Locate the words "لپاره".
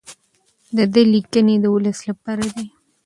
2.09-2.45